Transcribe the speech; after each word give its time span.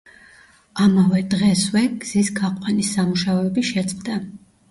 ამავე 0.85 1.19
დღესვე 1.33 1.83
გზის 2.05 2.33
გაყვანის 2.39 2.89
სამუშაოები 2.97 3.65
შეწყდა. 3.71 4.19